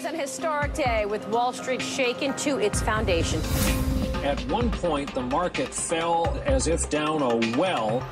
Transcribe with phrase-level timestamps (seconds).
[0.00, 3.40] was an historic day with Wall Street shaken to its foundation.
[4.24, 8.02] At one point, the market fell as if down a well.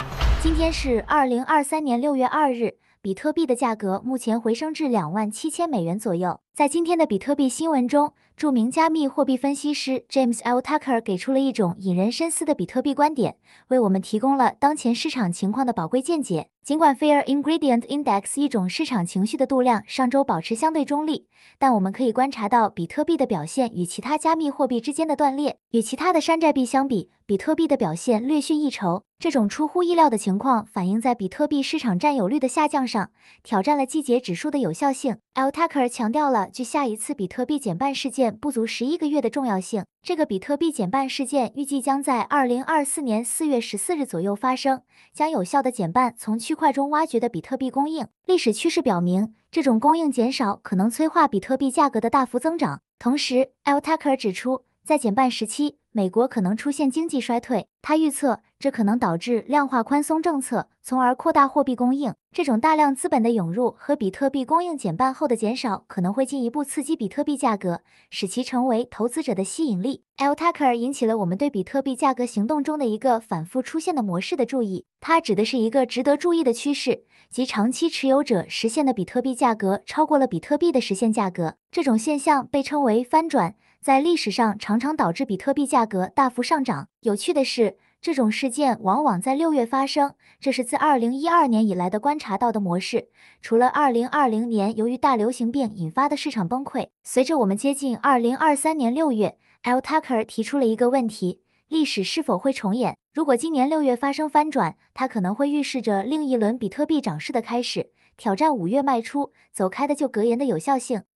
[0.42, 6.41] 今天是二零二三年六月二日， 比特币的价格目前回升至两万七千美元左右。
[6.53, 10.59] 在今天的比特币新闻中，著名加密货币分析师 James L.
[10.59, 13.37] Tucker 给出了一种引人深思的比特币观点，
[13.69, 16.49] 为我们提供了当前市场情况的宝贵见解。
[16.61, 25.57] 尽管 Fear Ingredient Index 一种市场情绪的度量上周保持相对中立，但我们可以观察到比特币的表现与其他加密货币之间的断裂。
[25.71, 29.03] 与其他的山寨币相比，比特币的表现略逊一筹。
[29.19, 33.11] 这种出乎意料的情况反映在比特币市场占有率的下降上，
[33.43, 35.17] 挑战了季节指数的有效性。
[35.35, 36.49] Al Tucker 强调了。
[36.51, 39.85] 距下一次比特币减半事件不足十一个月的重要性。
[40.01, 44.81] 这个比特币减半事件预计将在二零二四年四月十四日左右发生，
[45.13, 48.07] 将有效的减半从区块中挖掘的比特币供应。
[48.25, 52.81] 历史趋势表明，这种供应减少可能催化比特币价格的大幅增长。
[52.97, 57.67] 同时，Al Tucker 指出，在减半时期，美国可能出现经济衰退。
[57.79, 58.39] 他预测。
[58.57, 62.13] 这可能导致量化宽松政策，从而扩大货币供应。
[62.33, 67.79] 这种大量资本的涌入和比特币供应减半后的减少，可能会进一步刺激比特币价格，
[68.09, 70.03] 使其成为投资者的吸引力。
[70.17, 74.85] L Tucker 引起了我们对比特币价格行动中的一个反复出现的模式的注意。
[74.99, 81.55] 它指的是一个值得注意的趋势，即长期持有者实现的比特币价格超过了比特币的实现价格。
[81.71, 86.89] 这种现象被称为翻转，在历史上常常导致比特币价格大幅上涨。
[87.01, 87.77] 有趣的是。
[88.01, 93.09] 这种事件往往在六月发生，这是自二零一二年以来的观察到的模式。
[93.41, 102.95] 除了二零二零年由于大流行病引发的市场崩溃，随着我们接近二零二三年六月，L Tucker 提出了一个问题：历史是否会重演？
[103.13, 111.03] 如果今年六月发生翻转，它可能会预示着另一轮比特币涨势的开始，挑战五月卖出走开的旧格言的有效性。